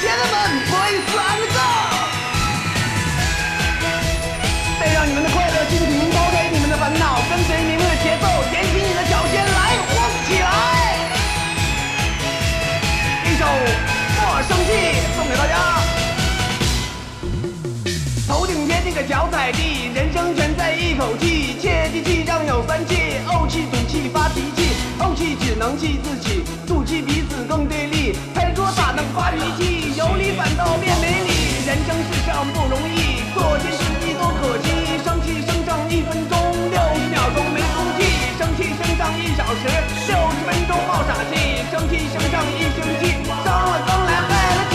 [0.00, 0.34] 姐妹们
[0.64, 1.92] ，Boys and girl
[4.80, 10.48] 带让你们的快乐心情，抛开你们的烦恼，跟随你们的节奏，踮起你的脚尖来晃起来。
[13.26, 13.44] 一首
[14.16, 14.72] 《莫生气》
[15.16, 15.54] 送给大家。
[18.26, 21.58] 头顶天，这个脚踩地，人生全在一口气。
[21.60, 24.72] 切记气上有三气：怄气、赌气、发脾气。
[24.98, 28.16] 怄气只能气自己，赌气彼此更对立。
[28.34, 29.79] 拍桌咋能发脾气？
[39.18, 39.66] 一小时，
[40.06, 43.02] 六十分钟冒傻气；生气生上一星期，
[43.44, 44.72] 伤了刚来害了气。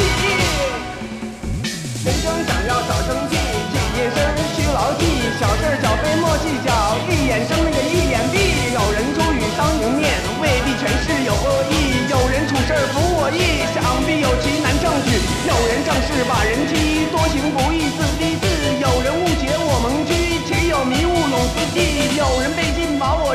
[2.05, 3.37] 人生想要少生气，
[3.71, 4.17] 记夜深
[4.55, 5.03] 需牢记，
[5.39, 6.69] 小事小非莫计较，
[7.09, 8.35] 一眼生那个一眼闭。
[8.75, 18.43] 有人出语当迎面，未必全是有恶意；有人处事不我意，想必有其难证据；有人正事把人欺，多行不义自逼自；
[18.83, 22.64] 有人误解我蒙屈，岂有迷雾笼四季；有人被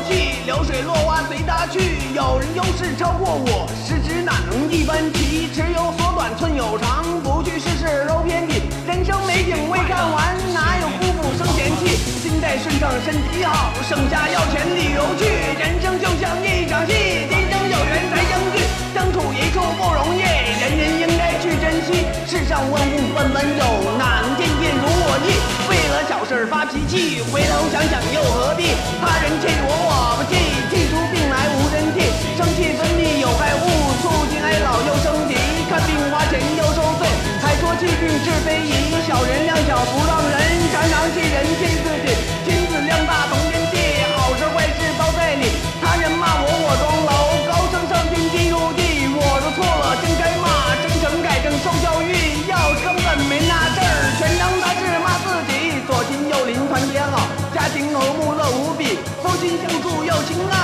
[0.00, 1.80] 信把我弃，流水落花随他去；
[2.14, 5.48] 有人优势超过我，失职哪能一般齐？
[5.52, 8.62] 尺有所短，寸有长，不去试试都偏僻。
[8.86, 11.96] 人生美景未看完，哪有夫妇生嫌弃？
[12.22, 15.26] 心态顺畅，身体好，省下要钱旅游去。
[15.58, 18.56] 人生就像一场戏，今生有缘才相聚，
[18.94, 22.06] 相处一处不容易，人人应该去珍惜。
[22.26, 23.62] 世上万物分温柔，
[23.98, 25.59] 哪能件件如我意？
[26.46, 28.68] 发脾气，回头想想又何必？
[29.00, 30.59] 他人气我我不气，
[60.24, 60.59] 情啊